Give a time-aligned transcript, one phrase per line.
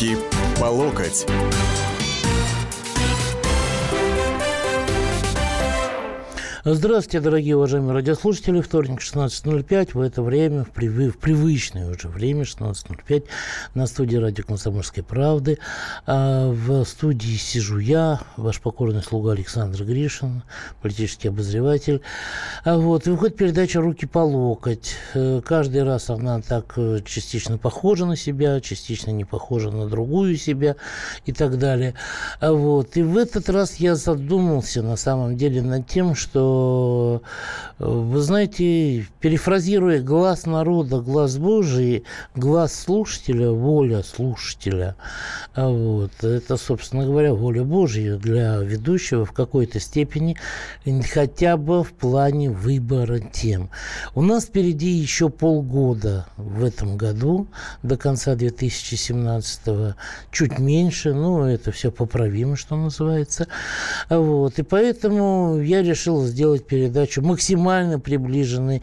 [0.00, 0.16] Руки
[0.58, 1.26] по локоть.
[6.72, 8.60] Здравствуйте, дорогие уважаемые радиослушатели.
[8.60, 9.90] Вторник, 16.05.
[9.94, 11.16] В это время, в, прив...
[11.16, 13.24] в привычное уже время, 16.05,
[13.74, 15.58] на студии радио «Комсомольской правды».
[16.06, 20.44] А в студии сижу я, ваш покорный слуга Александр Гришин,
[20.80, 22.02] политический обозреватель.
[22.64, 24.94] А вот, и выходит передача «Руки по локоть».
[25.14, 30.36] Э, каждый раз она так э, частично похожа на себя, частично не похожа на другую
[30.36, 30.76] себя
[31.26, 31.94] и так далее.
[32.38, 36.59] А вот, и в этот раз я задумался на самом деле над тем, что
[37.78, 44.96] Вы знаете, перефразируя глаз народа, глаз Божий, глаз слушателя, воля слушателя,
[45.54, 50.36] а вот, это, собственно говоря, воля Божья для ведущего в какой-то степени,
[51.10, 53.70] хотя бы в плане выбора тем.
[54.14, 57.46] У нас впереди еще полгода в этом году,
[57.82, 59.94] до конца 2017
[60.30, 63.46] чуть меньше, но это все поправимо, что называется.
[64.10, 68.80] Вот, и поэтому я решил сделать сделать передачу максимально приближенной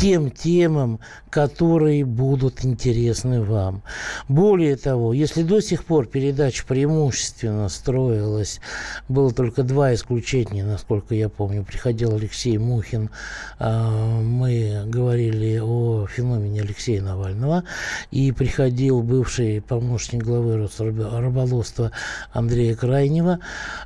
[0.00, 0.98] тем темам,
[1.28, 3.82] которые будут интересны вам.
[4.28, 8.60] Более того, если до сих пор передача преимущественно строилась,
[9.08, 13.10] было только два исключения, насколько я помню, приходил Алексей Мухин,
[13.58, 17.64] а, мы говорили о феномене Алексея Навального,
[18.10, 21.92] и приходил бывший помощник главы Росрыболовства
[22.32, 23.40] Андрея Крайнева,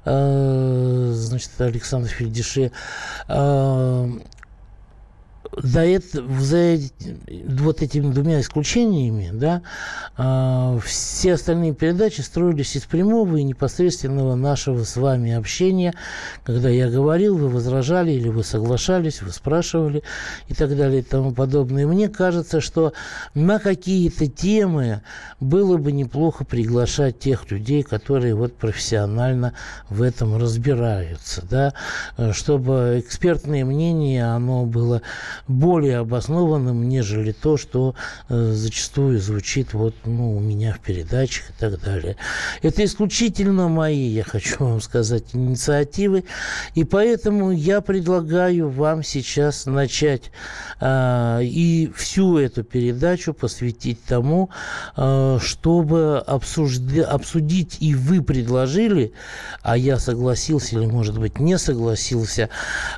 [0.05, 2.71] а, значит, Александр Фельдише,
[3.27, 4.09] а,
[5.63, 6.79] за, это, за
[7.49, 9.63] вот этими двумя исключениями, да,
[10.17, 15.95] э, все остальные передачи строились из прямого и непосредственного нашего с вами общения,
[16.45, 20.03] когда я говорил, вы возражали или вы соглашались, вы спрашивали
[20.49, 21.87] и так далее и тому подобное.
[21.87, 22.93] мне кажется, что
[23.35, 25.03] на какие-то темы
[25.41, 29.55] было бы неплохо приглашать тех людей, которые вот профессионально
[29.89, 31.75] в этом разбираются, да,
[32.33, 35.03] чтобы экспертное мнение, оно было
[35.47, 37.95] более обоснованным, нежели то, что
[38.29, 42.17] э, зачастую звучит вот, ну, у меня в передачах и так далее.
[42.63, 46.25] Это исключительно мои, я хочу вам сказать, инициативы,
[46.75, 50.31] и поэтому я предлагаю вам сейчас начать
[50.81, 54.51] э, и всю эту передачу посвятить тому,
[54.97, 56.83] э, чтобы обсужд...
[57.07, 59.13] обсудить и вы предложили,
[59.63, 62.49] а я согласился или, может быть, не согласился,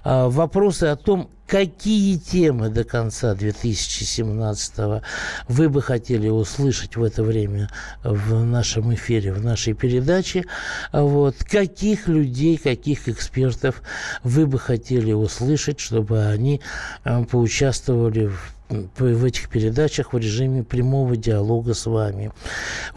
[0.05, 5.03] э, вопросы о том, какие темы до конца 2017
[5.49, 7.71] вы бы хотели услышать в это время
[8.03, 10.45] в нашем эфире, в нашей передаче,
[10.93, 13.83] вот, каких людей, каких экспертов
[14.23, 16.61] вы бы хотели услышать, чтобы они
[17.05, 22.33] э, поучаствовали в в этих передачах в режиме прямого диалога с вами.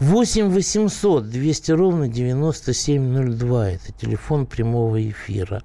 [0.00, 3.70] 8 800 200 ровно 9702.
[3.70, 5.62] Это телефон прямого эфира.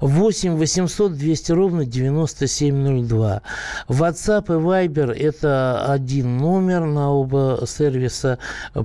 [0.00, 3.42] 8 800 200 ровно 9702.
[3.88, 8.38] WhatsApp и Viber– это один номер на оба сервиса.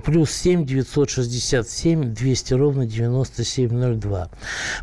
[0.04, 4.28] Плюс 7 967 200 ровно 9702.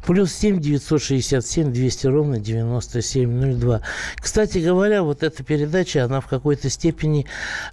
[0.06, 3.81] Плюс 7 967 200 ровно 9702.
[4.18, 7.26] Кстати говоря, вот это передача, она в какой-то степени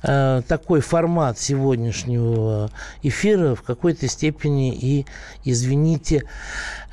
[0.03, 2.71] э, такой формат сегодняшнего
[3.03, 5.05] эфира, в какой-то степени и,
[5.45, 6.23] извините,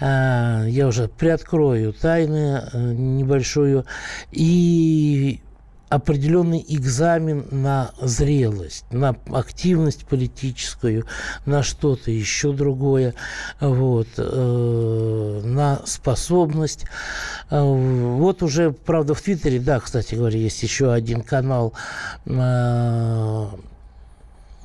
[0.02, 3.86] э, я уже приоткрою тайны э, небольшую,
[4.34, 5.40] и
[5.94, 11.06] определенный экзамен на зрелость, на активность политическую,
[11.46, 13.14] на что-то еще другое,
[13.60, 16.86] вот, э, на способность.
[17.52, 21.74] Э, вот уже, правда, в Твиттере, да, кстати говоря, есть еще один канал
[22.26, 23.48] э,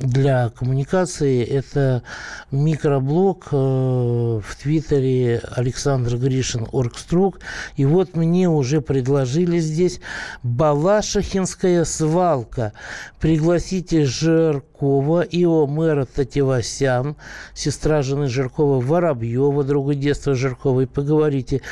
[0.01, 1.45] для коммуникации.
[1.45, 2.03] Это
[2.51, 7.41] микроблог э, в Твиттере Александр Гришин Оргструк.
[7.77, 10.01] И вот мне уже предложили здесь
[10.43, 12.73] Балашихинская свалка.
[13.21, 17.17] Пригласите Жиркова, Ио мэра Татевасян,
[17.55, 21.63] сестра жены Жиркова, Воробьева, друга детства Жиркова, и поговорите.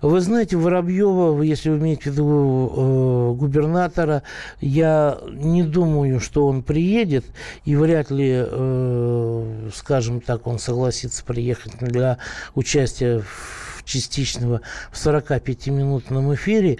[0.00, 4.22] Вы знаете, Воробьева, если вы имеете в виду э, губернатора,
[4.60, 7.24] я не думаю, что он приедет,
[7.64, 12.18] и вряд ли, э, скажем так, он согласится приехать для
[12.54, 16.78] участия в частичного в 45-минутном эфире.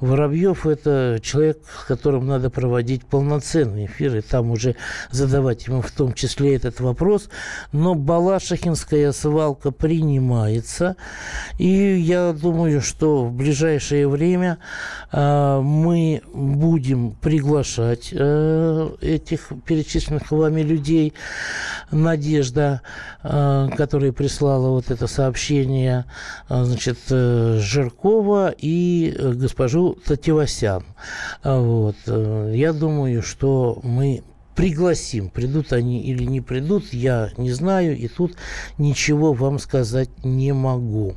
[0.00, 4.76] Воробьев– это человек, с которым надо проводить полноценный эфир, и там уже
[5.10, 7.28] задавать ему в том числе этот вопрос.
[7.72, 10.96] Но Балашихинская свалка принимается,
[11.58, 14.58] и я думаю, что в ближайшее время
[15.10, 21.14] э, мы будем приглашать э, этих перечисленных вами людей.
[21.90, 22.82] Надежда,
[23.22, 26.06] э, которая прислала вот это сообщение,
[26.64, 30.84] значит, э, Жиркова и госпожу Тативасян.
[31.42, 31.96] Вот.
[32.06, 34.22] Я думаю, что мы
[34.54, 35.30] пригласим.
[35.30, 38.36] Придут они или не придут, я не знаю, и тут
[38.76, 41.16] ничего вам сказать не могу.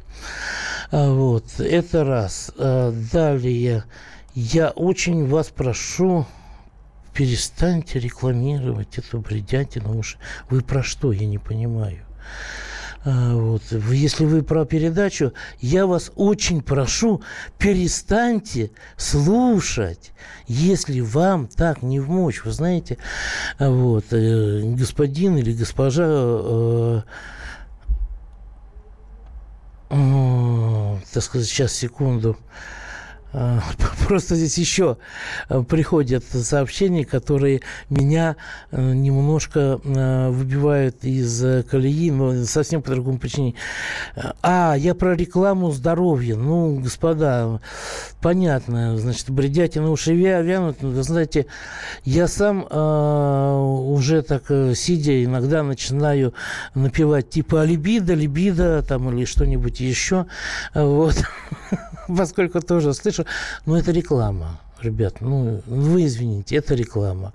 [0.92, 2.52] Вот, это раз.
[2.58, 3.84] Далее,
[4.36, 6.26] я очень вас прошу
[7.14, 9.98] перестаньте рекламировать эту бредятину.
[9.98, 10.18] Уж
[10.50, 12.06] вы про что, я не понимаю.
[13.06, 13.62] А, вот.
[13.92, 17.22] Если вы про передачу, я вас очень прошу,
[17.60, 20.12] перестаньте слушать,
[20.48, 22.44] если вам так не в мочь.
[22.44, 22.98] Вы знаете,
[23.60, 27.02] вот, э, господин или госпожа э,
[29.92, 32.36] э, так сказать, сейчас, секунду.
[32.36, 32.85] А,
[34.08, 34.98] просто здесь еще
[35.50, 38.38] э, приходят сообщения, которые меня
[38.72, 43.56] э, немножко э, выбивают из колеи, но совсем по другому причине.
[44.42, 46.36] А, я про рекламу здоровья.
[46.36, 47.60] Ну, господа,
[48.22, 50.82] понятно, значит, бредятина уши вянут.
[50.82, 51.48] Вы знаете,
[52.06, 54.44] я сам э, уже так,
[54.76, 56.34] сидя, иногда начинаю
[56.74, 60.26] напевать типа либидо, либидо, там, или что-нибудь еще.
[60.74, 61.22] Вот.
[62.08, 63.25] Поскольку тоже слышу,
[63.66, 64.60] ну, это реклама.
[64.82, 67.34] Ребят, ну, вы извините, это реклама.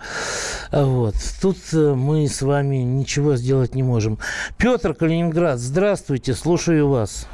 [0.71, 1.15] Вот.
[1.41, 4.19] Тут э, мы с вами ничего сделать не можем.
[4.59, 7.27] Петр Калининград, здравствуйте, слушаю вас.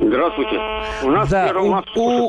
[0.00, 0.60] Здравствуйте.
[1.02, 2.26] У нас да, у, у,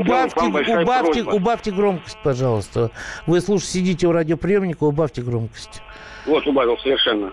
[0.00, 2.90] убавьте, убавьте, убавьте громкость, пожалуйста.
[3.26, 5.82] Вы слушайте, сидите у радиоприемника, убавьте громкость.
[6.26, 7.32] Вот, убавил совершенно.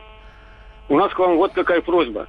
[0.89, 2.27] У нас к вам вот какая просьба.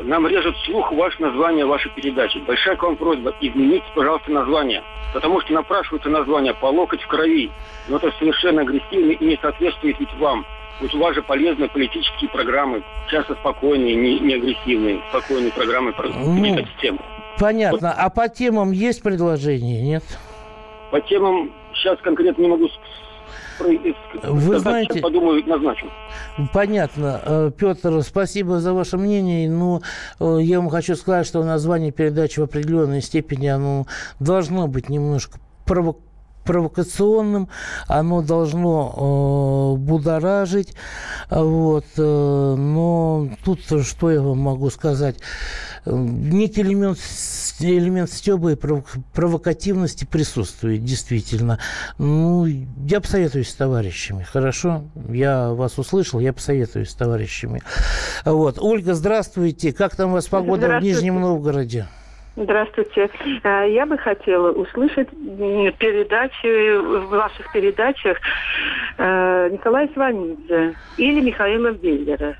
[0.00, 2.38] Нам режет слух ваше название вашей передачи.
[2.38, 4.82] Большая к вам просьба, измените, пожалуйста, название.
[5.12, 7.50] Потому что напрашивается название «По локоть в крови».
[7.88, 10.46] Но это совершенно агрессивно и не соответствует ведь вам.
[10.80, 16.08] Ведь у вас же полезные политические программы, часто спокойные, не, не агрессивные, спокойные программы про
[16.08, 17.00] ну, тему.
[17.38, 17.88] Понятно.
[17.88, 17.94] Вот.
[17.96, 20.04] А по темам есть предложение, нет?
[20.90, 22.68] По темам сейчас конкретно не могу
[24.22, 25.86] вы знаете, подумаю, назначу.
[26.52, 27.20] Понятно.
[27.24, 29.48] Э, Петр, спасибо за ваше мнение.
[29.50, 29.82] Но
[30.20, 33.86] ну, э, я вам хочу сказать, что название передачи в определенной степени оно
[34.20, 36.08] должно быть немножко провокационным
[36.48, 37.48] провокационным,
[37.88, 40.74] оно должно э, будоражить,
[41.30, 43.07] вот, э, но
[43.56, 45.16] тут что я вам могу сказать,
[45.86, 46.98] некий элемент
[47.60, 51.58] элемент стеба и провокативности присутствует, действительно.
[51.98, 54.84] Ну, я посоветуюсь с товарищами, хорошо?
[55.08, 57.62] Я вас услышал, я посоветуюсь с товарищами.
[58.24, 58.58] Вот.
[58.60, 59.72] Ольга, здравствуйте.
[59.72, 61.86] Как там у вас погода в Нижнем Новгороде?
[62.36, 63.10] Здравствуйте.
[63.42, 68.16] Э, я бы хотела услышать передачи, в ваших передачах
[68.96, 72.36] э, Николая Сванидзе или Михаила Веллера.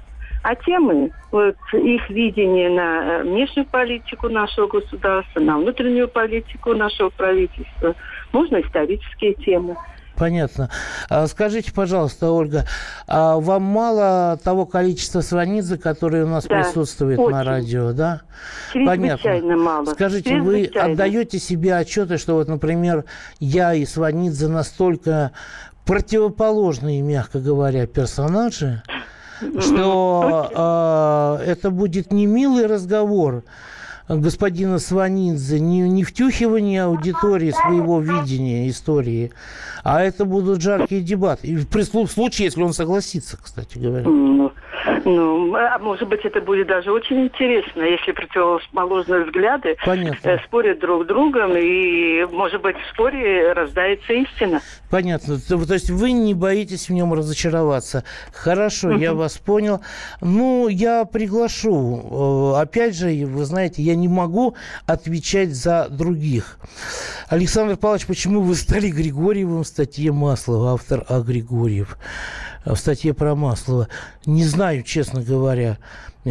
[0.48, 7.10] А темы, вот их видение на э, внешнюю политику нашего государства, на внутреннюю политику нашего
[7.10, 7.94] правительства,
[8.32, 9.76] можно исторические темы.
[10.16, 10.70] Понятно.
[11.10, 12.64] А скажите, пожалуйста, Ольга,
[13.06, 17.30] а вам мало того количества Сванидзе, которые у нас да, присутствует очень.
[17.30, 18.22] на радио, да?
[18.72, 19.54] Понятно.
[19.54, 19.84] мало.
[19.84, 23.04] Скажите, вы отдаете себе отчеты, что вот, например,
[23.38, 25.32] я и Сванидзе настолько
[25.84, 28.82] противоположные, мягко говоря, персонажи,
[29.60, 33.44] что э, это будет не милый разговор,
[34.08, 39.32] господина Сванидзе не, не втюхивание аудитории своего видения истории,
[39.84, 41.48] а это будут жаркие дебаты.
[41.48, 44.04] И при случае, если он согласится, кстати говоря.
[44.04, 44.52] Ну,
[45.04, 50.28] ну, а может быть, это будет даже очень интересно, если противоположные взгляды Понятно.
[50.28, 54.60] Э, спорят друг с другом, и, может быть, в споре рождается истина.
[54.90, 55.38] Понятно.
[55.38, 58.04] То, то есть вы не боитесь в нем разочароваться.
[58.32, 59.80] Хорошо, я вас понял.
[60.20, 62.54] Ну, я приглашу.
[62.56, 66.58] Э, опять же, вы знаете, я не могу отвечать за других.
[67.28, 71.20] Александр Павлович, почему вы стали Григорьевым в статье Маслова, автор А.
[71.20, 71.96] Григорьев?
[72.64, 73.88] В статье про Маслова.
[74.26, 75.78] Не знаю, честно говоря.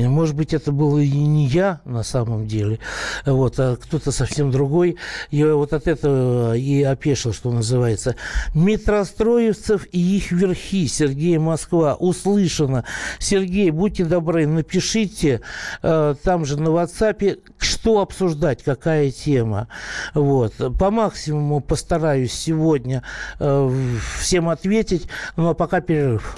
[0.06, 2.80] Может быть, это был и не я на самом деле,
[3.26, 4.98] вот, а кто-то совсем другой.
[5.32, 8.16] Я вот от этого и опешил, что называется.
[8.54, 10.88] Метростроевцев и их верхи.
[10.88, 11.96] Сергей Москва.
[11.96, 12.84] Услышано.
[13.20, 15.42] Сергей, будьте добры, напишите
[15.82, 19.68] э, там же на WhatsApp, что обсуждать, какая тема.
[20.14, 20.54] Вот.
[20.80, 23.04] По максимуму постараюсь сегодня
[23.40, 26.38] э, всем ответить, но пока перерыв.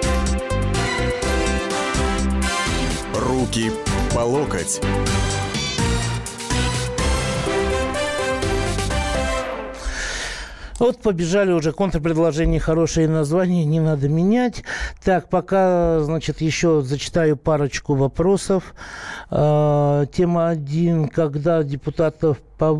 [3.41, 3.71] Руки
[4.13, 4.79] по локоть.
[10.77, 14.63] Вот побежали уже контрпредложения, хорошие названия, не надо менять.
[15.03, 18.75] Так, пока, значит, еще зачитаю парочку вопросов.
[19.31, 21.07] А, тема один.
[21.07, 22.37] Когда депутатов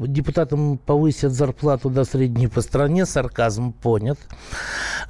[0.07, 4.19] депутатам повысят зарплату до средней по стране, сарказм понят.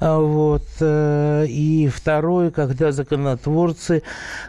[0.00, 0.66] А, вот.
[0.80, 4.02] Э, и второе, когда законотворцы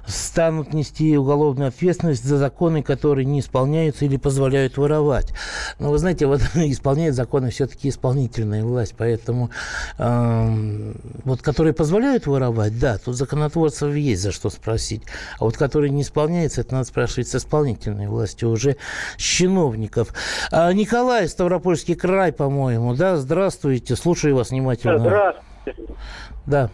[0.07, 5.33] станут нести уголовную ответственность за законы, которые не исполняются или позволяют воровать.
[5.79, 9.49] Но вы знаете, вот исполняет законы все-таки исполнительная власть, поэтому
[9.97, 15.03] э, вот которые позволяют воровать, да, тут законотворцев есть за что спросить.
[15.39, 18.77] А вот которые не исполняются, это надо спрашивать с исполнительной властью уже
[19.17, 20.12] с чиновников.
[20.51, 23.17] А, Николай, Ставропольский край, по-моему, да?
[23.17, 24.99] Здравствуйте, слушаю вас внимательно.
[24.99, 25.93] Здравствуйте.
[26.45, 26.69] Да.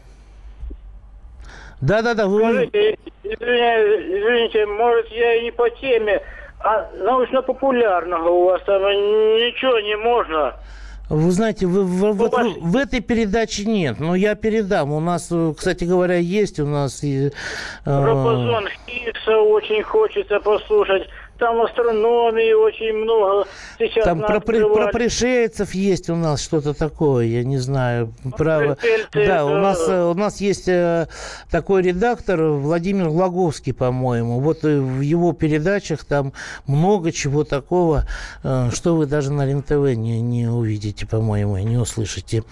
[1.81, 2.41] Да-да-да, вы...
[2.41, 6.21] Скажите, извините, извините, может, я и не по теме,
[6.59, 10.55] а научно-популярного у вас там ничего не можно?
[11.09, 14.91] Вы знаете, вы, вы, вот в, в этой передаче нет, но я передам.
[14.91, 17.03] У нас, кстати говоря, есть у нас...
[17.03, 17.31] Э,
[17.85, 26.09] Робозон Хиггса очень хочется послушать там астрономии очень много сейчас Там про, про пришельцев есть
[26.09, 28.13] у нас что-то такое, я не знаю.
[28.37, 28.77] Про...
[29.13, 31.07] Да, да, у нас, э, у нас есть э,
[31.49, 34.39] такой редактор Владимир Лаговский, по-моему.
[34.41, 36.33] Вот э, в его передачах там
[36.67, 38.03] много чего такого,
[38.43, 42.43] что вы даже на РЕН-ТВ не, не увидите, по-моему, и не услышите.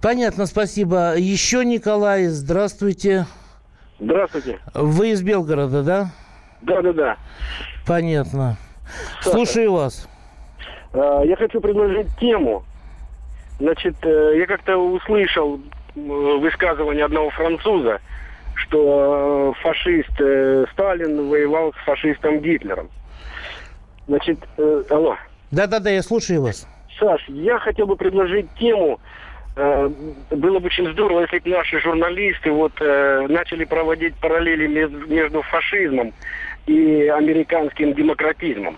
[0.00, 1.16] Понятно, спасибо.
[1.16, 3.26] Еще Николай, здравствуйте.
[4.00, 4.60] Здравствуйте.
[4.72, 6.10] Вы из Белгорода, да?
[6.64, 7.16] Да, да, да.
[7.86, 8.56] Понятно.
[9.20, 10.08] Саша, Слушаю вас.
[10.92, 12.64] А, я хочу предложить тему.
[13.58, 15.60] Значит, э, я как-то услышал
[15.94, 18.00] высказывание одного француза,
[18.56, 22.88] что э, фашист э, Сталин воевал с фашистом Гитлером.
[24.08, 24.38] Значит,
[24.90, 25.16] алло.
[25.50, 26.66] Да-да-да, я слушаю вас.
[26.98, 29.00] Саш, я хотел бы предложить тему.
[29.56, 36.12] Было бы очень здорово, если бы наши журналисты вот начали проводить параллели между фашизмом
[36.66, 38.76] и американским демократизмом.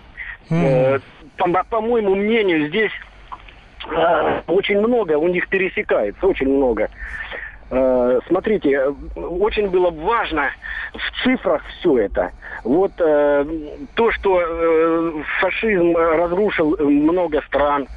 [0.49, 1.01] Mm.
[1.37, 2.91] По, по моему мнению, здесь
[3.89, 6.89] э, очень много, у них пересекается, очень много.
[7.69, 8.81] Э, смотрите,
[9.15, 10.49] очень было важно
[10.93, 12.31] в цифрах все это.
[12.63, 17.87] Вот то, что фашизм разрушил много стран,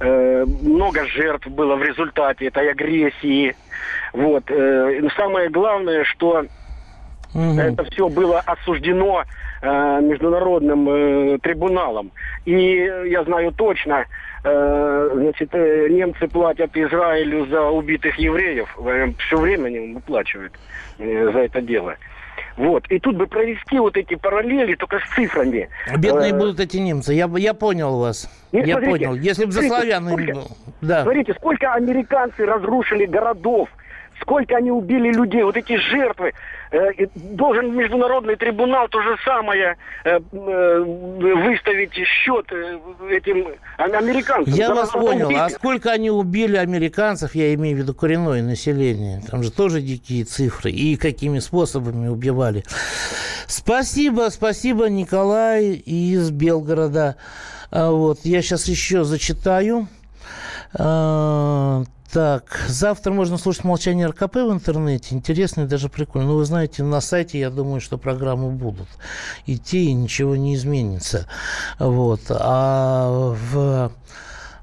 [0.00, 3.54] много жертв было в результате этой агрессии.
[4.12, 4.44] Вот.
[5.16, 6.44] Самое главное, что
[7.34, 7.60] Угу.
[7.60, 9.24] Это все было осуждено
[9.60, 12.10] э, международным э, трибуналом.
[12.44, 12.52] И
[13.06, 14.06] я знаю точно,
[14.44, 18.68] э, значит, э, немцы платят Израилю за убитых евреев.
[18.78, 20.52] Э, все время они выплачивают
[20.98, 21.96] э, за это дело.
[22.56, 22.86] Вот.
[22.90, 25.68] И тут бы провести вот эти параллели только с цифрами.
[25.96, 27.12] Бедные э, будут эти немцы.
[27.12, 28.28] Я, я понял вас.
[28.50, 29.14] Нет, я смотрите, понял.
[29.20, 30.08] Если бы за славян...
[30.08, 30.40] Сколько,
[30.80, 31.02] да.
[31.02, 33.68] Смотрите, сколько американцы разрушили городов,
[34.20, 36.32] сколько они убили людей, вот эти жертвы.
[36.70, 42.46] Э, должен международный трибунал то же самое э, э, выставить счет
[43.10, 43.48] этим
[43.78, 44.52] американцам.
[44.52, 45.30] Я вас понял.
[45.34, 49.22] А сколько они убили американцев, я имею в виду коренное население?
[49.30, 50.70] Там же тоже дикие цифры.
[50.70, 52.64] И какими способами убивали.
[53.46, 57.16] Спасибо, спасибо, Николай из Белгорода.
[57.70, 59.88] А вот, я сейчас еще зачитаю.
[62.12, 65.14] Так, завтра можно слушать «Молчание РКП» в интернете.
[65.14, 66.28] Интересно и даже прикольно.
[66.28, 68.88] Но ну, вы знаете, на сайте, я думаю, что программы будут
[69.46, 71.28] идти, и ничего не изменится.
[71.78, 72.20] Вот.
[72.30, 73.92] А в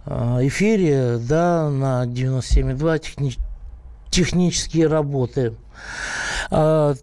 [0.08, 3.40] а, эфире, да, на 97,2 техни-
[4.10, 5.54] технические работы.
[6.50, 6.96] А,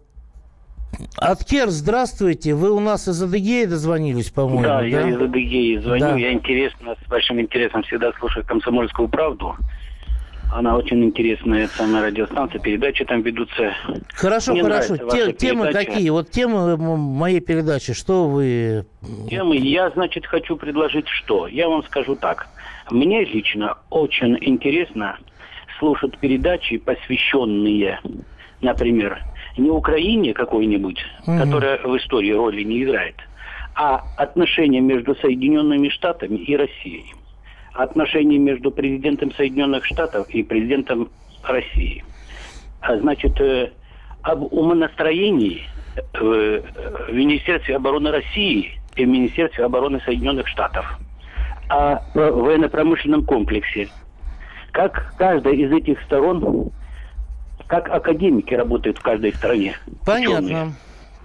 [1.17, 2.53] Аткер, здравствуйте.
[2.53, 4.79] Вы у нас из Адыгеи дозвонились, по-моему, да?
[4.79, 6.01] Да, я из Адыгеи звоню.
[6.01, 6.15] Да.
[6.17, 9.55] Я интересно, с большим интересом всегда слушаю «Комсомольскую правду».
[10.55, 13.73] Она очень интересная, самая радиостанция, передачи там ведутся.
[14.13, 14.97] Хорошо, Мне хорошо.
[14.97, 15.91] Те, темы передача.
[15.91, 16.09] какие?
[16.09, 18.85] Вот темы моей передачи, что вы...
[19.29, 21.47] Темы, я, значит, хочу предложить что?
[21.47, 22.47] Я вам скажу так.
[22.91, 25.17] Мне лично очень интересно
[25.79, 27.99] слушать передачи, посвященные,
[28.61, 29.23] например,
[29.57, 31.37] не Украине какой-нибудь, угу.
[31.37, 33.15] которая в истории роли не играет,
[33.75, 37.05] а отношения между Соединенными Штатами и Россией.
[37.73, 41.09] Отношения между президентом Соединенных Штатов и президентом
[41.43, 42.03] России.
[42.81, 43.71] А значит, э,
[44.21, 45.63] об умонастроении
[46.13, 50.85] в Министерстве обороны России и в Министерстве обороны Соединенных Штатов.
[51.69, 53.89] О военно-промышленном комплексе.
[54.71, 56.71] Как каждая из этих сторон
[57.67, 59.75] как академики работают в каждой стране.
[60.05, 60.45] Понятно.
[60.45, 60.73] Ученые.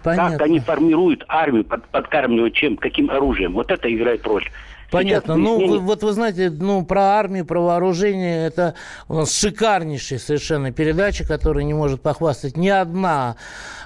[0.03, 0.39] Понятно.
[0.39, 3.53] Как они формируют армию, под, подкармливают чем, каким оружием.
[3.55, 4.45] Вот это играет роль.
[4.91, 5.37] Понятно.
[5.37, 8.75] Ну, вы, вот вы знаете, ну, про армию, про вооружение, это
[9.09, 13.37] у нас шикарнейшая совершенно передача, которая не может похвастать ни одна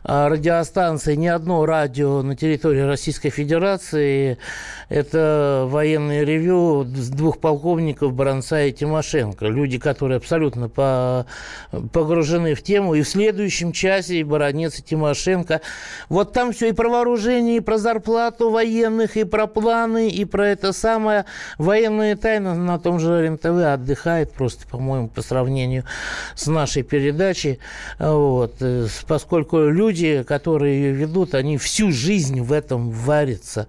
[0.04, 4.38] а, радиостанция, ни одно радио на территории Российской Федерации.
[4.88, 9.46] Это военное ревю двух полковников Баранца и Тимошенко.
[9.46, 11.26] Люди, которые абсолютно по,
[11.92, 12.94] погружены в тему.
[12.94, 15.62] И в следующем часе и Баранец, и Тимошенко.
[16.08, 20.48] Вот там все и про вооружение, и про зарплату военных, и про планы, и про
[20.48, 21.24] это самое самая
[21.56, 25.84] военная тайна на том же РЕН-ТВ отдыхает просто, по-моему, по сравнению
[26.34, 27.60] с нашей передачей.
[27.98, 28.56] Вот.
[28.60, 33.68] Э, поскольку люди, которые ее ведут, они всю жизнь в этом варятся.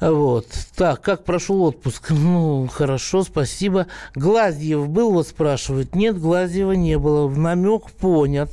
[0.00, 0.46] Вот.
[0.74, 2.10] Так, как прошел отпуск?
[2.32, 3.86] Ну, хорошо, спасибо.
[4.14, 5.94] Глазьев был, вот спрашивают.
[5.94, 7.26] Нет, Глазьева не было.
[7.26, 8.50] В намек понят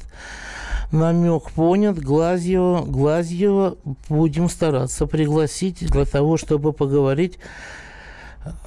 [0.91, 2.00] намек понят.
[2.00, 3.77] Глазьева, Глазьева
[4.10, 7.39] будем стараться пригласить для того, чтобы поговорить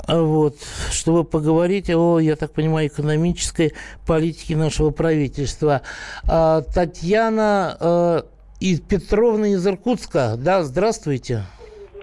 [0.07, 0.57] а вот,
[0.91, 3.73] чтобы поговорить о, я так понимаю, экономической
[4.07, 5.83] политике нашего правительства.
[6.29, 8.23] А, Татьяна э,
[8.61, 10.35] из Петровна из Иркутска.
[10.37, 11.45] Да, здравствуйте.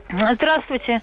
[0.10, 1.02] Здравствуйте.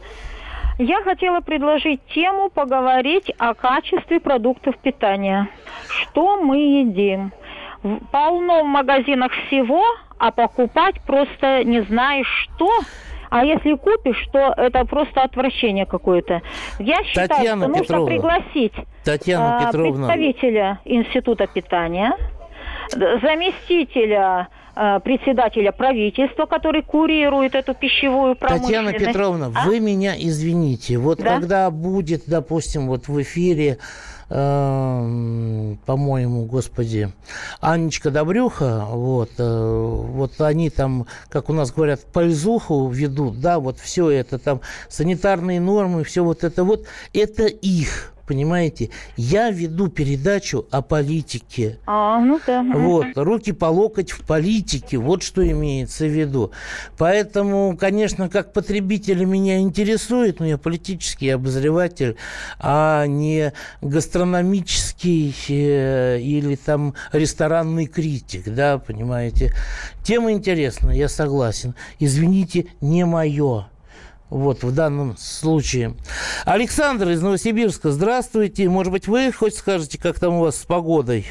[0.78, 5.48] Я хотела предложить тему поговорить о качестве продуктов питания.
[5.88, 7.32] Что мы едим?
[8.10, 9.82] Полно в магазинах всего,
[10.18, 12.70] а покупать просто не знаешь что–
[13.30, 16.42] а если купишь, то это просто отвращение какое-то.
[16.78, 18.06] Я считаю, Татьяна что нужно Петровна.
[18.06, 18.72] пригласить
[19.04, 20.06] Татьяна а, Петровна.
[20.06, 22.16] представителя Института питания,
[22.92, 28.92] заместителя а, председателя правительства, который курирует эту пищевую промышленность.
[28.92, 29.66] Татьяна Петровна, а?
[29.66, 30.98] вы меня извините.
[30.98, 31.34] Вот да?
[31.34, 33.78] когда будет, допустим, вот в эфире
[34.28, 37.12] Эм, по-моему, господи,
[37.60, 43.78] Анечка Добрюха, вот, э, вот они там, как у нас говорят, пользуху ведут, да, вот
[43.78, 48.90] все это там, санитарные нормы, все вот это вот, это их понимаете?
[49.16, 51.78] Я веду передачу о политике.
[51.86, 52.62] А, ну да.
[52.62, 56.50] Вот, руки по локоть в политике, вот что имеется в виду.
[56.98, 62.16] Поэтому, конечно, как потребитель меня интересует, но я политический обозреватель,
[62.58, 69.54] а не гастрономический э, или там ресторанный критик, да, понимаете?
[70.02, 71.74] Тема интересная, я согласен.
[71.98, 73.66] Извините, не мое.
[74.30, 75.94] Вот в данном случае.
[76.44, 78.68] Александр из Новосибирска, здравствуйте.
[78.68, 81.26] Может быть, вы хоть скажете, как там у вас с погодой?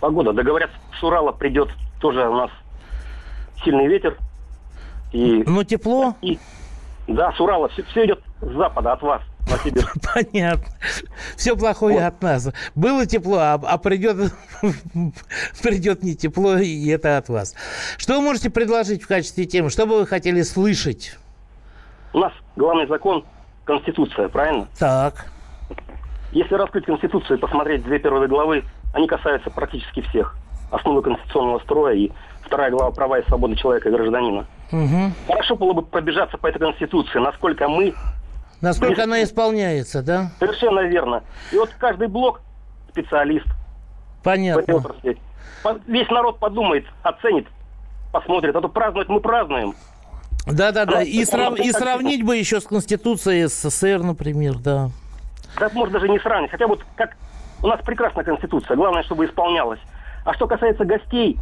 [0.00, 0.32] Погода.
[0.32, 1.68] Да говорят, с Урала придет
[2.00, 2.50] тоже у нас
[3.64, 4.18] сильный ветер.
[5.12, 6.16] И, Но тепло?
[6.22, 6.38] И,
[7.06, 7.68] да, с Урала.
[7.68, 9.22] Все, все идет с запада, от вас.
[10.14, 10.64] Понятно.
[11.36, 12.04] Все плохое вот.
[12.04, 12.48] от нас.
[12.74, 14.32] Было тепло, а, а придет,
[15.62, 17.54] придет не тепло, и это от вас.
[17.96, 19.70] Что вы можете предложить в качестве темы?
[19.70, 21.16] Что бы вы хотели слышать?
[22.16, 23.26] У нас главный закон–
[23.66, 24.66] Конституция, правильно?
[24.78, 25.26] Так.
[26.32, 30.34] Если раскрыть Конституцию и посмотреть две первые главы, они касаются практически всех.
[30.70, 34.46] Основы конституционного строя и вторая глава «Права и свободы человека и гражданина».
[34.72, 35.12] Угу.
[35.26, 37.92] Хорошо было бы пробежаться по этой Конституции, насколько мы...
[38.62, 39.02] Насколько близки.
[39.02, 40.30] она исполняется, да?
[40.38, 41.22] Совершенно верно.
[41.52, 42.40] И вот каждый блок–
[42.92, 43.46] специалист.
[44.24, 44.62] Понятно.
[44.62, 45.18] В этой отрасли.
[45.86, 47.46] Весь народ подумает, оценит,
[48.10, 48.56] посмотрит.
[48.56, 49.74] А то праздновать мы празднуем.
[50.46, 51.58] Да-да-да, и, срав...
[51.58, 54.90] и сравнить бы еще с Конституцией СССР, например, да.
[55.58, 57.16] Да, может даже не сравнить, хотя вот как
[57.62, 59.80] у нас прекрасная Конституция, главное, чтобы исполнялась.
[60.24, 61.38] А что касается гостей,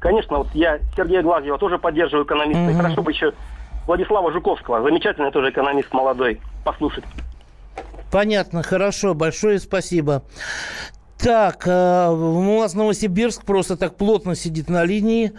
[0.00, 2.70] конечно, вот я Сергея Глазьева тоже поддерживаю экономиста, угу.
[2.70, 3.32] и хорошо бы еще
[3.86, 7.04] Владислава Жуковского, замечательный тоже экономист молодой, послушать.
[8.12, 10.22] Понятно, хорошо, большое спасибо.
[11.18, 15.32] Так, э, у нас Новосибирск просто так плотно сидит на линии.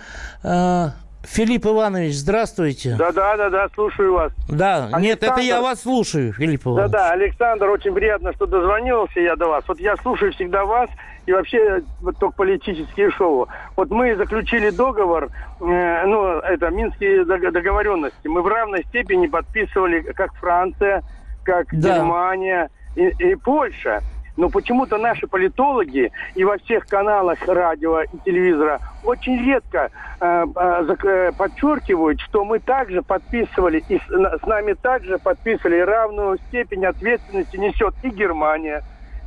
[1.24, 2.96] Филипп Иванович, здравствуйте.
[2.98, 4.34] Да, да, да, да, слушаю вас.
[4.50, 5.00] Да, Александр...
[5.02, 6.92] нет, это я вас слушаю, Филипп Иванович.
[6.92, 9.64] Да, да, Александр, очень приятно, что дозвонился я до вас.
[9.68, 10.90] Вот я слушаю всегда вас
[11.28, 13.48] и вообще вот, только политические шоу.
[13.76, 15.30] Вот мы заключили договор,
[15.60, 18.28] э, ну, это минские договоренности.
[18.28, 21.04] Мы в равной степени подписывали как Франция,
[21.44, 21.98] как да.
[21.98, 24.02] Германия и, и Польша.
[24.42, 31.32] Но почему-то наши политологи и во всех каналах радио и телевизора очень редко э, э,
[31.38, 37.94] подчеркивают, что мы также подписывали, и с, с нами также подписывали равную степень ответственности несет
[38.02, 38.82] и Германия,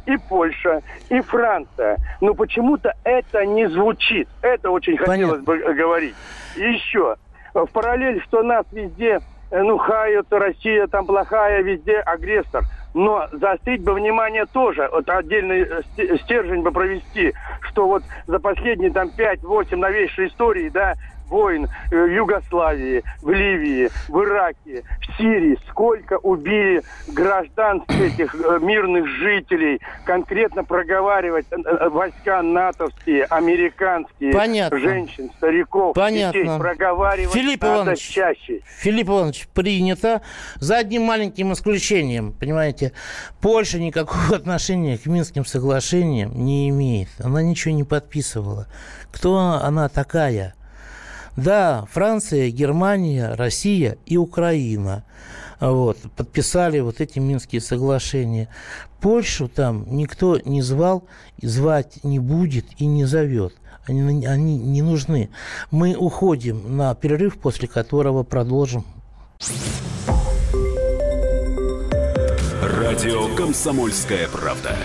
[0.05, 1.99] и Польша, и Франция.
[2.21, 4.29] Но почему-то это не звучит.
[4.43, 5.15] Это очень Понятно.
[5.15, 6.17] хотелось бы говорить.
[6.57, 7.15] И еще,
[7.55, 12.65] в параллель, что нас везде Э, ну, хают, Россия там плохая, везде агрессор.
[12.95, 18.93] Но заострить бы внимание тоже, вот отдельный э, стержень бы провести, что вот за последние
[18.93, 20.95] там 5-8 новейшей истории, да,
[21.35, 28.59] войн э, в Югославии, в Ливии, в Ираке, в Сирии, сколько убили граждан этих э,
[28.61, 34.79] мирных жителей, конкретно проговаривать э, войска натовские, американские, Понятно.
[34.79, 36.41] женщин, стариков, Понятно.
[36.41, 38.61] детей, проговаривать Филипп надо Иванович, чаще.
[38.79, 40.23] Филипп Иванович, принято.
[40.61, 42.93] За одним маленьким исключением, понимаете,
[43.41, 47.09] Польша никакого отношения к Минским соглашениям не имеет.
[47.19, 48.69] Она ничего не подписывала.
[49.11, 50.55] Кто она такая?
[51.37, 55.05] Да, Франция, Германия, Россия и Украина
[55.61, 58.49] вот, подписали вот эти Минские соглашения.
[59.01, 61.05] Польшу там никто не звал,
[61.43, 63.55] звать не будет и не зовет.
[63.87, 65.29] Они, они не нужны.
[65.71, 68.85] Мы уходим на перерыв, после которого продолжим.
[72.63, 74.77] Радио «Комсомольская правда».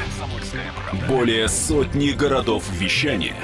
[1.08, 3.36] Более сотни городов вещания–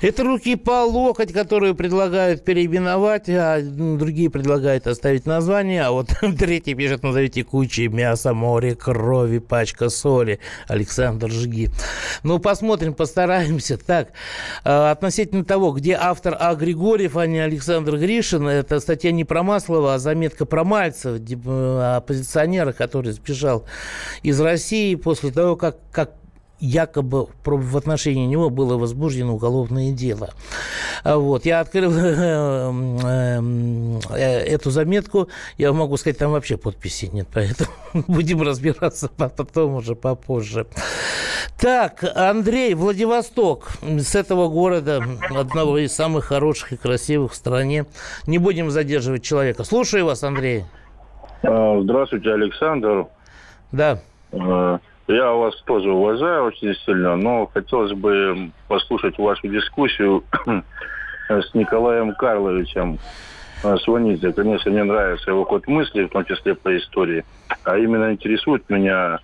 [0.00, 6.74] Это руки по локоть, которые предлагают переименовать, а другие предлагают оставить название, а вот третий
[6.74, 10.38] пишет, назовите кучей мяса, море, крови, пачка соли.
[10.68, 11.70] Александр Жги.
[12.22, 13.76] Ну, посмотрим, постараемся.
[13.76, 14.10] Так,
[14.64, 16.54] а, относительно того, где автор А.
[16.54, 22.72] Григорьев, а не Александр Гришин, это статья не про Маслова, а заметка про Мальцева, оппозиционера,
[22.72, 23.64] который сбежал
[24.22, 26.12] из России после того, как, как
[26.60, 30.30] якобы в отношении него было возбуждено уголовное дело.
[31.04, 31.44] А вот.
[31.46, 33.40] Я открыл э,
[34.10, 37.70] э, эту заметку, я могу сказать, там вообще подписи нет, поэтому
[38.08, 40.66] будем разбираться потом уже попозже.
[41.60, 43.70] Так, Андрей, Владивосток.
[43.82, 47.86] С этого города, одного из самых хороших и красивых в стране.
[48.26, 49.64] Не будем задерживать человека.
[49.64, 50.64] Слушаю вас, Андрей.
[51.42, 53.06] А, здравствуйте, Александр.
[53.72, 54.00] Да.
[55.08, 60.22] Я вас тоже уважаю очень сильно, но хотелось бы послушать вашу дискуссию
[61.30, 62.98] с Николаем Карловичем
[63.84, 64.32] Сванидзе.
[64.34, 67.24] Конечно, мне нравится его ход мысли, в том числе по истории.
[67.64, 69.20] А именно интересует меня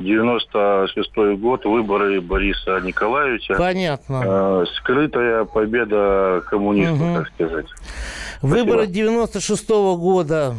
[0.00, 3.54] 96-й год, выборы Бориса Николаевича.
[3.56, 4.22] Понятно.
[4.24, 7.14] Э, скрытая победа коммунистов, угу.
[7.14, 7.66] так сказать.
[8.42, 10.54] Выборы 96-го года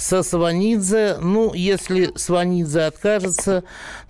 [0.00, 1.18] со Сванидзе.
[1.20, 3.64] Ну, если Сванидзе откажется,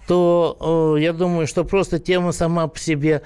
[0.07, 3.23] то э, я думаю, что просто тема сама по себе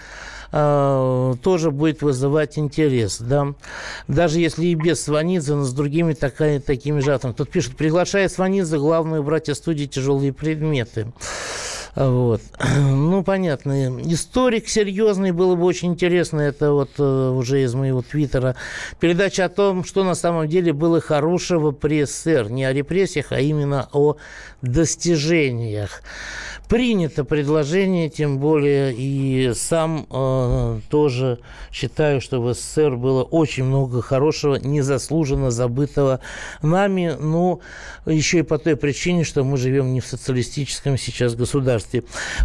[0.50, 3.18] э, тоже будет вызывать интерес.
[3.20, 3.55] Да?
[4.09, 7.35] Даже если и без Сванидзе, но с другими такая, такими же авторами.
[7.35, 11.12] Тут пишут, приглашая Сванидзе, главную братья студии «Тяжелые предметы».
[11.94, 12.40] Вот.
[13.04, 14.00] Ну, понятно.
[14.02, 18.57] Историк серьезный, было бы очень интересно, это вот э, уже из моего твиттера,
[18.98, 22.50] передача о том, что на самом деле было хорошего при СССР.
[22.50, 24.16] Не о репрессиях, а именно о
[24.62, 26.02] достижениях
[26.68, 31.38] принято предложение, тем более и сам э, тоже
[31.70, 36.20] считаю, что в СССР было очень много хорошего, незаслуженно забытого
[36.62, 37.61] нами, но
[38.07, 41.84] еще и по той причине, что мы живем не в социалистическом сейчас государстве.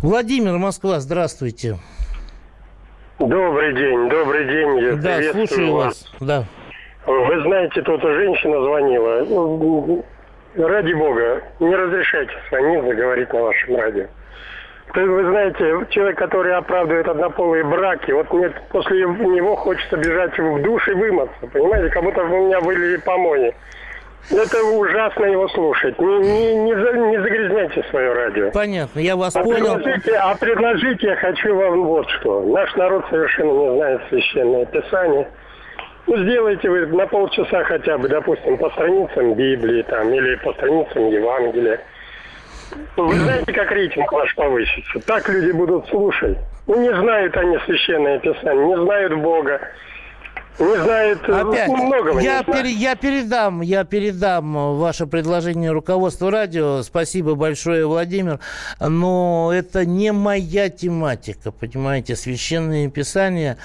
[0.01, 1.77] Владимир, Москва, здравствуйте.
[3.19, 4.79] Добрый день, добрый день.
[4.79, 5.85] Я да, слушаю вас.
[5.85, 6.13] вас.
[6.21, 6.43] Да.
[7.05, 9.25] Вы знаете, тут женщина звонила
[10.55, 14.05] ради бога, не разрешайте звонить, заговорить на вашем радио.
[14.93, 20.87] вы знаете, человек, который оправдывает однополые браки, вот мне после него хочется бежать в душ
[20.87, 23.53] и вымыться, понимаете, как будто у меня были помои.
[24.31, 25.99] Это ужасно его слушать.
[25.99, 28.51] Не, не, не, за, не загрязняйте свое радио.
[28.51, 29.75] Понятно, я вас а понял.
[29.75, 32.41] Предложите, а предложить я хочу вам вот что.
[32.43, 35.27] Наш народ совершенно не знает священное писание.
[36.05, 41.07] Ну, сделайте вы на полчаса хотя бы, допустим, по страницам Библии там, или по страницам
[41.07, 41.79] Евангелия.
[42.97, 44.99] Вы знаете, как рейтинг ваш повысится?
[45.05, 46.37] Так люди будут слушать.
[46.67, 49.59] Ну, не знают они священное писание, не знают Бога
[50.59, 52.19] не знает э, Опять, многого.
[52.19, 56.83] Я, пер, я передам, я передам ваше предложение руководству радио.
[56.83, 58.39] Спасибо большое, Владимир.
[58.79, 63.57] Но это не моя тематика, понимаете, священные писания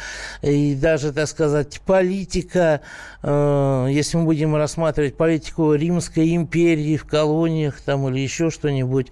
[0.43, 2.81] и даже, так сказать, политика,
[3.23, 9.09] э, если мы будем рассматривать политику Римской империи в колониях там или еще что-нибудь,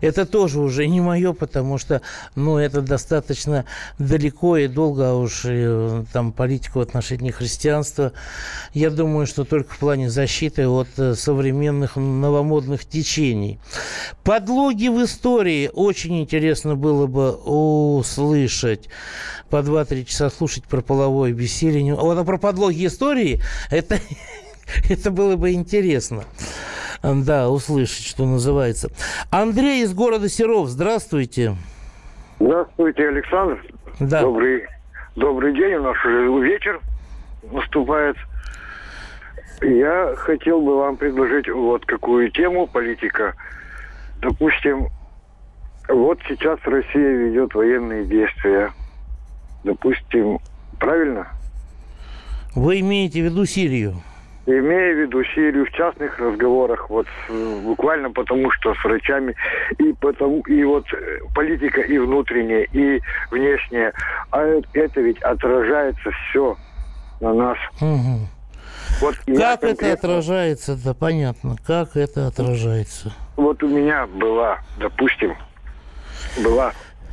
[0.00, 2.00] это тоже уже не мое, потому что,
[2.36, 3.64] ну, это достаточно
[3.98, 6.82] далеко и долго, а уж э, там политику в
[7.24, 8.12] древнее христианство.
[8.72, 13.58] Я думаю, что только в плане защиты от э, современных новомодных течений.
[14.24, 18.88] Подлоги в истории очень интересно было бы услышать.
[19.48, 21.94] По 2-3 часа слушать про половое бессилие.
[21.94, 23.98] Вот а про подлоги истории, это,
[24.90, 26.24] это было бы интересно.
[27.02, 28.88] Да, услышать, что называется.
[29.30, 31.56] Андрей из города Серов, здравствуйте.
[32.40, 33.62] Здравствуйте, Александр.
[34.00, 34.22] Да.
[34.22, 34.66] Добрый,
[35.14, 36.80] добрый день, у нас уже вечер
[37.50, 38.16] наступает.
[39.60, 43.34] Я хотел бы вам предложить вот какую тему политика.
[44.20, 44.88] Допустим,
[45.88, 48.72] вот сейчас Россия ведет военные действия.
[49.64, 50.38] Допустим,
[50.78, 51.28] правильно?
[52.54, 53.94] Вы имеете в виду Сирию?
[54.46, 57.06] Имея в виду Сирию в частных разговорах, вот
[57.64, 59.34] буквально потому, что с врачами,
[59.78, 63.94] и потому, и вот э, политика и внутренняя, и внешняя,
[64.30, 66.58] а это ведь отражается все
[67.24, 67.58] на нас.
[67.80, 68.28] Угу.
[69.00, 69.86] Вот как конкретно...
[69.86, 73.12] это отражается, да понятно, как это отражается?
[73.36, 75.34] Вот у меня была, допустим,
[76.42, 76.72] была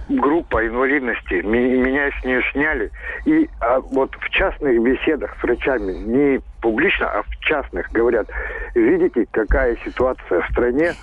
[0.10, 2.92] группа инвалидности, меня с нее сняли,
[3.26, 8.28] и а, вот в частных беседах с врачами, не публично, а в частных, говорят,
[8.76, 10.94] видите, какая ситуация в стране,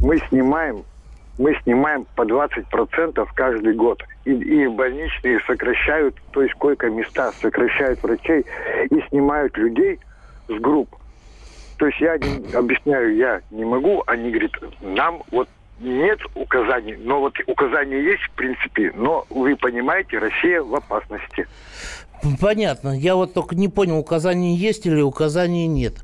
[0.00, 0.84] мы снимаем
[1.38, 4.02] мы снимаем по 20% каждый год.
[4.24, 8.44] И, и больничные сокращают, то есть койко-места сокращают врачей
[8.90, 9.98] и снимают людей
[10.48, 10.88] с групп.
[11.78, 15.48] То есть я не, объясняю, я не могу, они говорят, нам вот
[15.80, 21.48] нет указаний, но вот указания есть в принципе, но вы понимаете, Россия в опасности.
[22.40, 22.98] Понятно.
[22.98, 25.94] Я вот только не понял, указания есть или указаний нет.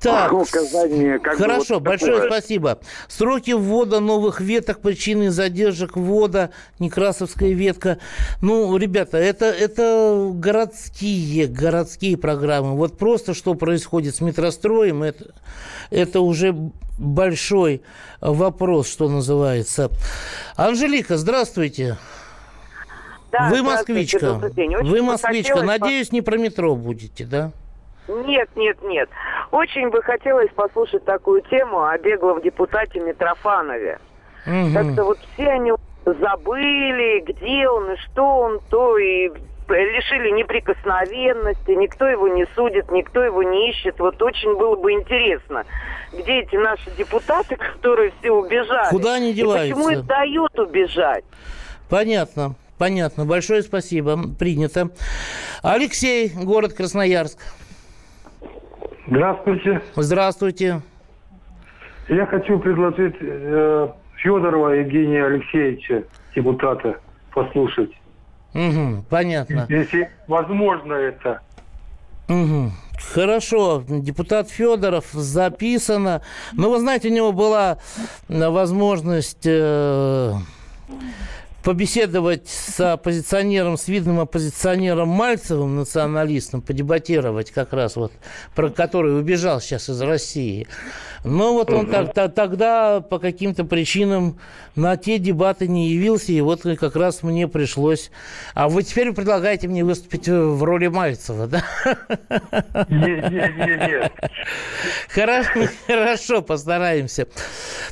[0.00, 2.30] Так, указание, как хорошо, вот большое такое.
[2.30, 2.78] спасибо.
[3.08, 7.98] Сроки ввода новых веток, причины задержек ввода, Некрасовская ветка.
[8.40, 12.76] Ну, ребята, это, это городские, городские программы.
[12.76, 15.32] Вот просто что происходит с метростроем, это,
[15.90, 16.54] это уже
[16.98, 17.82] большой
[18.20, 19.90] вопрос, что называется.
[20.56, 21.98] Анжелика, здравствуйте.
[23.30, 24.34] Да, Вы москвичка.
[24.34, 25.62] Вы москвичка.
[25.62, 27.50] Надеюсь, не про метро будете, да?
[28.08, 29.08] Нет, нет, нет.
[29.50, 33.98] Очень бы хотелось послушать такую тему о беглом депутате Митрофанове.
[34.46, 34.72] Угу.
[34.72, 35.72] Как-то вот все они
[36.04, 39.30] забыли, где он и что он, то и
[39.68, 43.98] лишили неприкосновенности, никто его не судит, никто его не ищет.
[43.98, 45.64] Вот очень было бы интересно,
[46.12, 48.88] где эти наши депутаты, которые все убежали.
[48.90, 49.66] Куда они деваются?
[49.66, 51.24] И почему их дают убежать?
[51.90, 52.54] Понятно.
[52.78, 53.24] Понятно.
[53.24, 54.18] Большое спасибо.
[54.38, 54.90] Принято.
[55.62, 57.38] Алексей, город Красноярск.
[59.08, 59.82] Здравствуйте.
[59.96, 60.80] Здравствуйте.
[62.08, 66.98] Я хочу предложить э, Федорова Евгения Алексеевича, депутата,
[67.34, 67.90] послушать.
[68.54, 69.66] Угу, понятно.
[69.68, 71.40] Если возможно это.
[72.28, 72.72] Угу.
[73.12, 76.22] Хорошо, депутат Федоров записано.
[76.52, 77.78] Но вы знаете, у него была
[78.28, 80.32] возможность э,
[81.62, 88.12] побеседовать с оппозиционером, с видным оппозиционером Мальцевым, националистом, подебатировать как раз вот,
[88.54, 90.66] про который убежал сейчас из России.
[91.24, 94.38] Но вот он так, так, тогда по каким-то причинам
[94.76, 98.10] на те дебаты не явился, и вот как раз мне пришлось...
[98.54, 101.64] А вы теперь предлагаете мне выступить в роли Мальцева, да?
[102.88, 104.12] Нет, нет, нет, нет.
[105.08, 105.50] Хорошо,
[105.86, 107.26] хорошо, постараемся.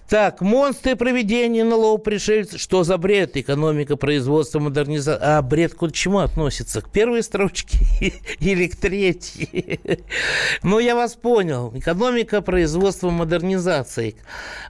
[0.08, 2.60] Так, монстры проведения налог пришельцев.
[2.60, 3.36] Что за бред?
[3.56, 5.38] Экономика, производство, модернизация.
[5.38, 6.82] А бред к чему относится?
[6.82, 7.78] К первой строчке
[8.38, 9.80] или к третьей?
[10.62, 11.72] Ну, я вас понял.
[11.74, 14.12] Экономика, производство, модернизация.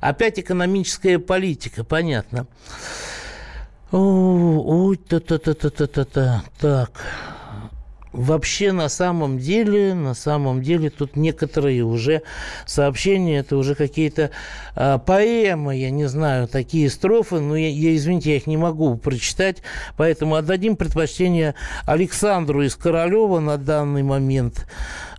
[0.01, 2.47] Опять экономическая политика, понятно.
[3.91, 6.45] Ой, та-та-та-та-та-та.
[6.61, 6.91] Так.
[8.17, 12.23] Вообще, на самом деле, на самом деле, тут некоторые уже
[12.65, 14.31] сообщения, это уже какие-то
[14.75, 18.97] э, поэмы, я не знаю, такие строфы, но я, я, извините, я их не могу
[18.97, 19.59] прочитать,
[19.99, 24.67] поэтому отдадим предпочтение Александру из Королева на данный момент.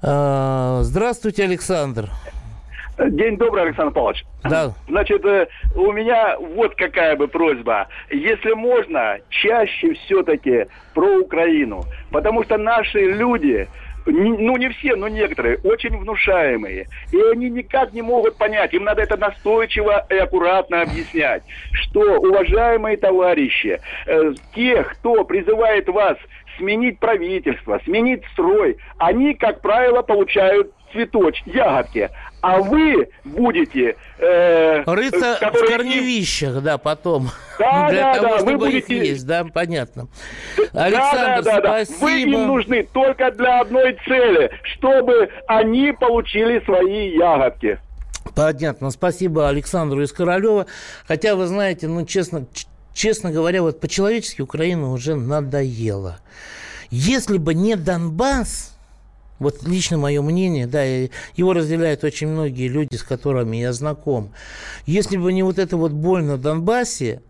[0.02, 2.10] Э, здравствуйте, Александр.
[2.98, 4.26] День добрый, Александр Павлович.
[4.44, 4.74] Да.
[4.88, 7.88] Значит, э, у меня вот какая бы просьба.
[8.10, 11.84] Если можно, чаще все-таки про Украину.
[12.12, 13.68] Потому что наши люди,
[14.08, 16.88] ну не все, но некоторые, очень внушаемые.
[17.12, 22.98] И они никак не могут понять, им надо это настойчиво и аккуратно объяснять, что, уважаемые
[22.98, 26.18] товарищи, э, те, кто призывает вас
[26.58, 32.10] сменить правительство, сменить строй, они, как правило, получают цветоч, ягодки
[32.42, 33.96] а вы будете...
[34.20, 37.30] Э, Рыться в корневищах, да, потом.
[37.60, 38.38] Да, Для да, того, да.
[38.40, 38.96] чтобы вы будете...
[38.96, 40.08] их есть, да, понятно.
[40.74, 42.06] Александр, да, да, да, спасибо.
[42.06, 47.80] Вы им нужны только для одной цели, чтобы они получили свои ягодки.
[48.36, 48.92] Понятно.
[48.92, 50.68] Спасибо Александру из Королева.
[51.08, 52.46] Хотя, вы знаете, ну, честно,
[52.94, 56.20] честно говоря, вот по-человечески Украина уже надоела.
[56.90, 58.77] Если бы не Донбасс,
[59.40, 64.32] вот лично мое мнение, да, его разделяют очень многие люди, с которыми я знаком.
[64.86, 67.22] Если бы не вот это вот боль на Донбассе,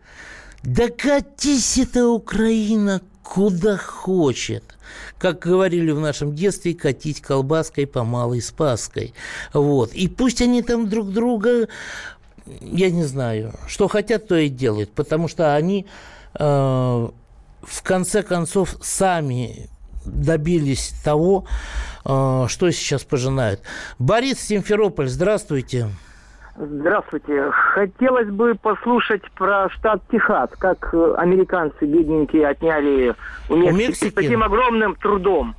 [0.64, 4.64] да катись эта Украина куда хочет.
[5.18, 9.14] Как говорили в нашем детстве, катить колбаской по малой спаской.
[9.54, 9.94] Вот.
[9.94, 11.68] И пусть они там друг друга,
[12.62, 15.88] я не знаю, что хотят, то и делают, потому что они
[16.40, 19.70] э, в конце концов сами
[20.08, 21.46] добились того,
[22.06, 23.62] э, что сейчас пожинают.
[24.00, 25.88] Борис Симферополь, здравствуйте.
[26.60, 27.52] Здравствуйте.
[27.52, 33.14] Хотелось бы послушать про штат Техас, как американцы бедненькие отняли
[33.48, 34.10] у Мексики, у Мексики?
[34.10, 35.56] с таким огромным трудом.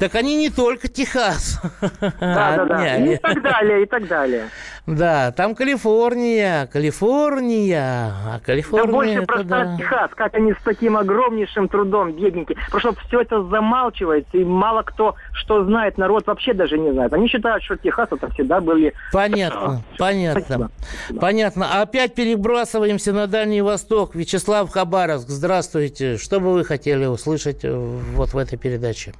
[0.00, 1.60] Так они не только Техас.
[2.00, 2.96] Да, да, да.
[2.96, 4.48] И так далее, и так далее.
[4.86, 8.86] Да, там Калифорния, Калифорния, а Калифорния...
[8.86, 9.76] Да больше про да.
[9.76, 12.56] Техас, как они с таким огромнейшим трудом, бедненькие.
[12.74, 17.12] Что все это замалчивается, и мало кто что знает, народ вообще даже не знает.
[17.12, 18.94] Они считают, что Техас это всегда были...
[19.12, 20.40] Понятно, понятно.
[20.40, 21.20] Спасибо.
[21.20, 21.82] Понятно.
[21.82, 24.14] Опять перебрасываемся на Дальний Восток.
[24.14, 26.16] Вячеслав Хабаровск, здравствуйте.
[26.16, 29.12] Что бы вы хотели услышать вот в этой передаче?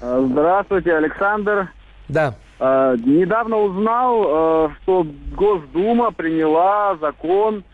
[0.00, 1.68] Э, здравствуйте, Александр.
[2.08, 2.34] Да.
[2.58, 7.64] Э, недавно узнал, э, что Госдума приняла закон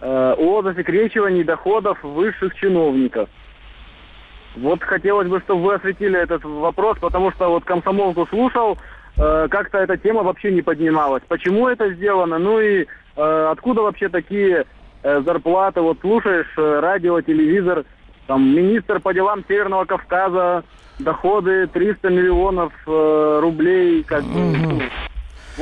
[0.00, 3.28] э, о засекречивании доходов высших чиновников.
[4.56, 8.76] Вот хотелось бы, чтобы вы осветили этот вопрос, потому что вот комсомолку слушал,
[9.16, 11.22] э, как-то эта тема вообще не поднималась.
[11.26, 12.38] Почему это сделано?
[12.38, 14.66] Ну и э, откуда вообще такие
[15.02, 15.80] э, зарплаты?
[15.80, 17.84] Вот слушаешь э, радио, телевизор,
[18.32, 20.64] там министр по делам Северного Кавказа
[20.98, 24.82] доходы 300 миллионов э, рублей, как бы,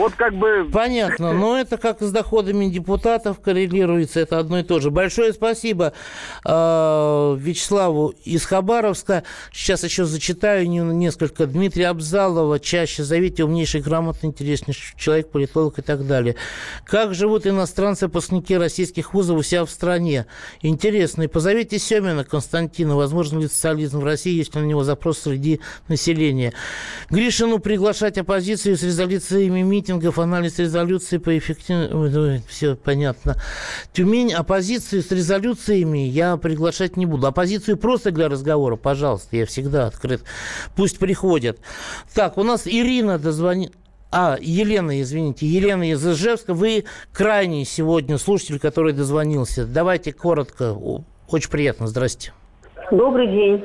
[0.01, 0.69] вот как бы...
[0.73, 4.91] Понятно, но это как с доходами депутатов коррелируется, это одно и то же.
[4.91, 5.93] Большое спасибо
[6.45, 9.25] э, Вячеславу из Хабаровска.
[9.53, 11.47] Сейчас еще зачитаю несколько.
[11.47, 16.37] Дмитрия Абзалова, чаще зовите, умнейший, грамотный, интереснейший человек, политолог и так далее.
[16.87, 20.27] Как живут иностранцы, выпускники российских вузов у себя в стране?
[20.63, 21.25] Интересно.
[21.25, 26.55] И позовите Семина Константина, возможно ли социализм в России, если на него запрос среди населения.
[27.11, 33.37] Гришину приглашать оппозицию с резолюциями митингов, анализ резолюции по эффективности, все понятно.
[33.93, 37.27] Тюмень, оппозицию с резолюциями я приглашать не буду.
[37.27, 40.23] Оппозицию просто для разговора, пожалуйста, я всегда открыт.
[40.77, 41.59] Пусть приходят.
[42.15, 43.73] Так, у нас Ирина дозвонит.
[44.13, 46.53] А, Елена, извините, Елена из Ижевска.
[46.55, 49.67] Вы крайний сегодня слушатель, который дозвонился.
[49.67, 50.77] Давайте коротко.
[51.29, 51.87] Очень приятно.
[51.87, 52.33] Здрасте.
[52.91, 53.65] Добрый день.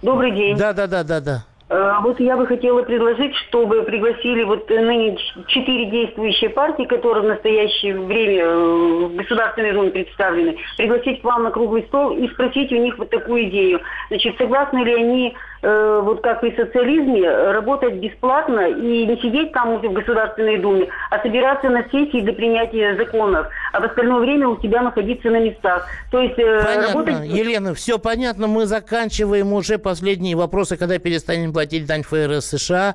[0.00, 0.56] Добрый день.
[0.56, 1.44] Да, да, да, да, да.
[1.70, 7.28] Э, вот я бы хотела предложить, чтобы пригласили вот ныне четыре действующие партии, которые в
[7.28, 12.70] настоящее время э, в Государственной Думе представлены, пригласить к вам на круглый стол и спросить
[12.72, 13.80] у них вот такую идею.
[14.08, 19.78] Значит, согласны ли они э, вот как при социализме, работать бесплатно и не сидеть там
[19.78, 24.56] в Государственной Думе, а собираться на сессии для принятия законов, а в остальное время у
[24.56, 25.86] тебя находиться на местах.
[26.10, 26.86] То есть э, понятно.
[26.86, 27.28] работать...
[27.28, 32.94] Елена, все понятно, мы заканчиваем уже последние вопросы, когда перестанем платить дань ФРС США,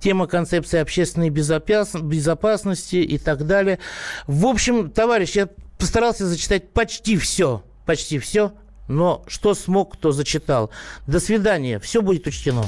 [0.00, 3.78] тема концепции общественной безопасности и так далее.
[4.26, 5.48] В общем, товарищ, я
[5.78, 8.52] постарался зачитать почти все, почти все
[8.88, 10.70] но что смог, то зачитал.
[11.06, 11.78] До свидания.
[11.78, 12.64] Все будет учтено.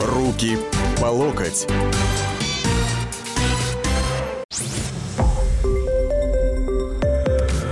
[0.00, 0.58] Руки
[1.00, 1.66] по локоть.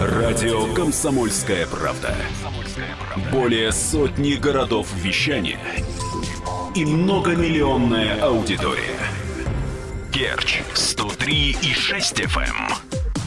[0.01, 2.15] Радио «Комсомольская правда».
[3.33, 5.59] Более сотни городов вещания
[6.75, 8.99] и многомиллионная аудитория.
[10.13, 12.86] Керчь 103 и 6 FM.